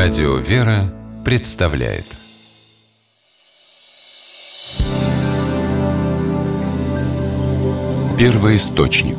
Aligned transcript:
Радио 0.00 0.36
«Вера» 0.36 0.94
представляет 1.24 2.04
Первый 8.16 8.58
источник 8.58 9.16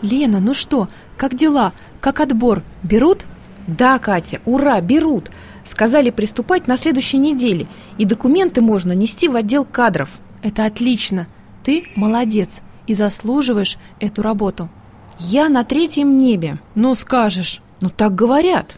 Лена, 0.00 0.38
ну 0.38 0.54
что, 0.54 0.88
как 1.16 1.34
дела? 1.34 1.72
Как 2.00 2.20
отбор? 2.20 2.62
Берут? 2.84 3.26
Да, 3.66 3.98
Катя, 3.98 4.40
ура, 4.44 4.80
берут 4.80 5.32
Сказали 5.64 6.10
приступать 6.10 6.68
на 6.68 6.76
следующей 6.76 7.18
неделе 7.18 7.66
И 7.98 8.04
документы 8.04 8.60
можно 8.60 8.92
нести 8.92 9.26
в 9.26 9.34
отдел 9.34 9.64
кадров 9.64 10.08
Это 10.44 10.66
отлично 10.66 11.26
Ты 11.64 11.88
молодец 11.96 12.62
и 12.86 12.94
заслуживаешь 12.94 13.78
эту 14.00 14.22
работу 14.22 14.68
Я 15.18 15.48
на 15.48 15.64
третьем 15.64 16.18
небе 16.18 16.58
Ну 16.74 16.94
скажешь 16.94 17.60
Ну 17.80 17.90
так 17.90 18.14
говорят 18.14 18.76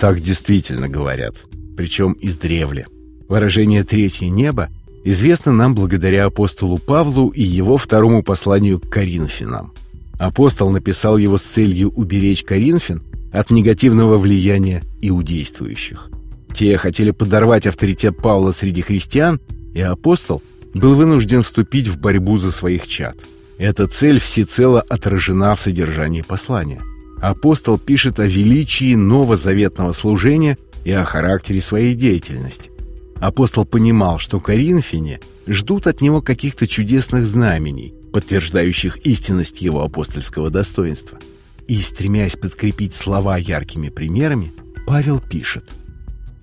Так 0.00 0.20
действительно 0.20 0.88
говорят, 0.88 1.34
причем 1.76 2.16
издревле. 2.20 2.86
Выражение 3.28 3.84
«третье 3.84 4.28
небо» 4.28 4.68
известно 5.04 5.52
нам 5.52 5.74
благодаря 5.74 6.26
апостолу 6.26 6.78
Павлу 6.78 7.28
и 7.28 7.42
его 7.42 7.76
второму 7.76 8.22
посланию 8.22 8.80
к 8.80 8.88
Коринфянам. 8.88 9.72
Апостол 10.18 10.70
написал 10.70 11.18
его 11.18 11.38
с 11.38 11.42
целью 11.42 11.90
уберечь 11.90 12.42
Коринфян 12.42 13.02
от 13.32 13.50
негативного 13.50 14.18
влияния 14.18 14.82
иудействующих. 15.00 16.10
Те 16.54 16.76
хотели 16.76 17.10
подорвать 17.10 17.66
авторитет 17.66 18.16
Павла 18.16 18.52
среди 18.52 18.82
христиан, 18.82 19.40
и 19.74 19.80
апостол 19.80 20.42
был 20.78 20.94
вынужден 20.94 21.42
вступить 21.42 21.88
в 21.88 21.98
борьбу 21.98 22.36
за 22.36 22.52
своих 22.52 22.86
чад. 22.86 23.16
Эта 23.58 23.86
цель 23.86 24.20
всецело 24.20 24.80
отражена 24.80 25.54
в 25.54 25.60
содержании 25.60 26.22
послания– 26.22 26.80
апостол 27.20 27.78
пишет 27.78 28.20
о 28.20 28.26
величии 28.26 28.94
новозаветного 28.94 29.92
служения 29.92 30.58
и 30.84 30.92
о 30.92 31.04
характере 31.04 31.60
своей 31.60 31.94
деятельности. 31.94 32.70
Апостол 33.16 33.64
понимал, 33.64 34.18
что 34.18 34.38
коринфяне 34.38 35.20
ждут 35.46 35.86
от 35.86 36.00
него 36.00 36.22
каких-то 36.22 36.66
чудесных 36.66 37.26
знамений, 37.26 37.94
подтверждающих 38.12 38.98
истинность 38.98 39.60
его 39.60 39.82
апостольского 39.82 40.50
достоинства. 40.50 41.18
И, 41.66 41.80
стремясь 41.80 42.36
подкрепить 42.36 42.94
слова 42.94 43.36
яркими 43.36 43.88
примерами, 43.88 44.52
Павел 44.86 45.20
пишет 45.20 45.64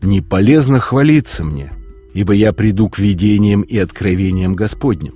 «Не 0.01 0.21
полезно 0.21 0.79
хвалиться 0.79 1.43
мне, 1.43 1.71
ибо 2.15 2.33
я 2.33 2.51
приду 2.51 2.89
к 2.89 2.97
видениям 2.97 3.61
и 3.61 3.77
откровениям 3.77 4.55
Господним. 4.55 5.13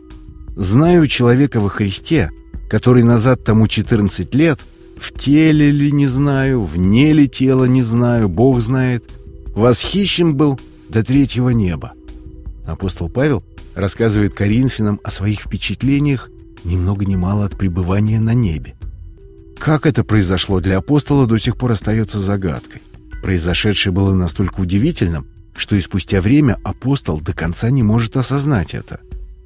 Знаю 0.56 1.08
человека 1.08 1.60
во 1.60 1.70
Христе, 1.70 2.30
который 2.70 3.02
назад 3.02 3.44
тому 3.44 3.68
14 3.68 4.36
лет– 4.36 4.60
в 5.00 5.14
теле 5.14 5.72
ли 5.72 5.92
не 5.92 6.08
знаю, 6.08 6.64
вне 6.64 7.14
ли 7.14 7.28
тела 7.28 7.66
не 7.66 7.82
знаю, 7.82 8.28
Бог 8.28 8.62
знает. 8.62 9.04
Восхищен 9.56 10.36
был 10.36 10.60
до 10.90 11.04
третьего 11.04 11.50
неба. 11.50 11.94
Апостол 12.66 13.10
Павел 13.10 13.44
рассказывает 13.76 14.34
Коринфянам 14.34 15.00
о 15.04 15.10
своих 15.10 15.42
впечатлениях 15.42 16.30
ни 16.66 16.76
много 16.76 17.06
ни 17.06 17.16
мало 17.16 17.46
от 17.46 17.58
пребывания 17.58 18.20
на 18.20 18.34
небе. 18.34 18.76
Как 19.58 19.86
это 19.86 20.04
произошло 20.04 20.60
для 20.60 20.78
апостола, 20.78 21.26
до 21.26 21.38
сих 21.38 21.58
пор 21.58 21.72
остается 21.72 22.20
загадкой. 22.20 22.82
Произошедшее 23.22 23.94
было 23.94 24.14
настолько 24.14 24.60
удивительным, 24.60 25.28
что 25.60 25.76
и 25.76 25.82
спустя 25.82 26.22
время 26.22 26.58
апостол 26.64 27.20
до 27.20 27.34
конца 27.34 27.70
не 27.70 27.84
может 27.84 28.18
осознать 28.18 28.74
это. 28.74 29.00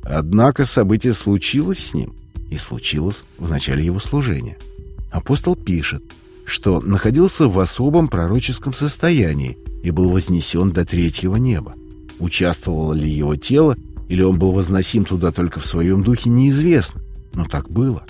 Однако 0.03 0.65
событие 0.65 1.13
случилось 1.13 1.79
с 1.79 1.93
ним 1.93 2.13
и 2.49 2.57
случилось 2.57 3.23
в 3.37 3.49
начале 3.49 3.83
его 3.83 3.99
служения– 3.99 4.57
апостол 5.13 5.55
пишет, 5.55 6.03
что 6.43 6.81
находился 6.81 7.47
в 7.47 7.57
особом 7.59 8.09
пророческом 8.09 8.73
состоянии 8.73 9.57
и 9.83 9.91
был 9.91 10.09
вознесен 10.09 10.71
до 10.71 10.83
третьего 10.83 11.37
неба. 11.37 11.75
Участвовало 12.19 12.93
ли 12.93 13.09
его 13.09 13.35
тело, 13.35 13.77
или 14.09 14.21
он 14.21 14.37
был 14.37 14.51
возносим 14.51 15.05
туда 15.05 15.31
только 15.31 15.59
в 15.59 15.65
своем 15.65 16.03
духе, 16.03 16.29
неизвестно, 16.29 17.01
но 17.33 17.45
так 17.45 17.69
было. 17.69 18.03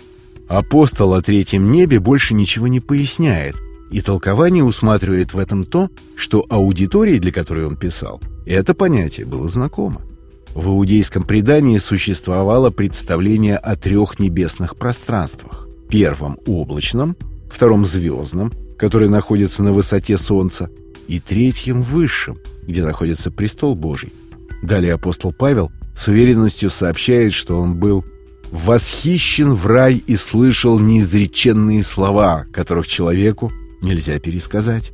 Апостол 0.47 1.13
о 1.13 1.21
третьем 1.21 1.71
небе 1.71 1.99
больше 1.99 2.33
ничего 2.33 2.67
не 2.67 2.79
поясняет, 2.79 3.55
и 3.93 4.01
толкование 4.01 4.63
усматривает 4.63 5.35
в 5.35 5.39
этом 5.39 5.65
то, 5.65 5.87
что 6.15 6.43
аудитории, 6.49 7.19
для 7.19 7.31
которой 7.31 7.67
он 7.67 7.77
писал, 7.77 8.19
это 8.43 8.73
понятие 8.73 9.27
было 9.27 9.47
знакомо. 9.47 10.01
В 10.55 10.67
иудейском 10.67 11.23
предании 11.23 11.77
существовало 11.77 12.71
представление 12.71 13.55
о 13.55 13.75
трех 13.75 14.19
небесных 14.19 14.77
пространствах 14.77 15.67
первом 15.89 16.39
облачном, 16.47 17.15
втором 17.51 17.85
звездном, 17.85 18.51
который 18.77 19.09
находится 19.09 19.61
на 19.61 19.73
высоте 19.73 20.17
Солнца, 20.17 20.71
и 21.07 21.19
третьем 21.19 21.83
высшем, 21.83 22.39
где 22.65 22.83
находится 22.83 23.29
престол 23.29 23.75
Божий. 23.75 24.11
Далее 24.63 24.93
апостол 24.93 25.31
Павел 25.31 25.71
с 25.95 26.07
уверенностью 26.07 26.71
сообщает, 26.71 27.31
что 27.33 27.59
он 27.59 27.75
был 27.75 28.03
восхищен 28.51 29.53
в 29.53 29.67
рай 29.67 30.01
и 30.07 30.15
слышал 30.15 30.79
неизреченные 30.79 31.83
слова, 31.83 32.45
которых 32.51 32.87
человеку 32.87 33.51
нельзя 33.83 34.17
пересказать. 34.19 34.91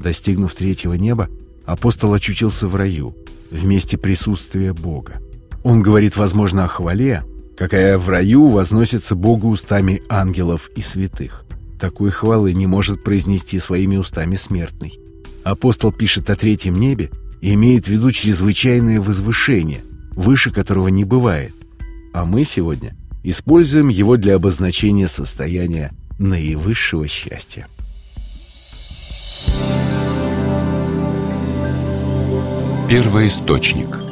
Достигнув 0.00 0.54
третьего 0.54 0.94
неба, 0.94 1.28
апостол 1.64 2.12
очутился 2.12 2.68
в 2.68 2.76
раю, 2.76 3.16
в 3.50 3.64
месте 3.64 3.96
присутствия 3.96 4.72
Бога. 4.72 5.20
Он 5.62 5.82
говорит, 5.82 6.16
возможно, 6.16 6.64
о 6.64 6.68
хвале, 6.68 7.24
какая 7.56 7.98
в 7.98 8.08
раю 8.08 8.48
возносится 8.48 9.14
Богу 9.14 9.48
устами 9.48 10.02
ангелов 10.08 10.70
и 10.76 10.82
святых. 10.82 11.44
Такой 11.80 12.10
хвалы 12.10 12.52
не 12.52 12.66
может 12.66 13.04
произнести 13.04 13.58
своими 13.58 13.96
устами 13.96 14.34
смертный. 14.34 14.98
Апостол 15.44 15.92
пишет 15.92 16.28
о 16.30 16.36
третьем 16.36 16.78
небе 16.78 17.10
и 17.40 17.54
имеет 17.54 17.86
в 17.86 17.88
виду 17.88 18.10
чрезвычайное 18.10 19.00
возвышение, 19.00 19.80
выше 20.12 20.50
которого 20.50 20.88
не 20.88 21.04
бывает. 21.04 21.54
А 22.12 22.24
мы 22.24 22.44
сегодня 22.44 22.96
используем 23.22 23.88
его 23.88 24.16
для 24.16 24.34
обозначения 24.36 25.08
состояния 25.08 25.92
наивысшего 26.18 27.06
счастья. 27.06 27.68
Первый 32.88 33.28
источник– 33.28 33.98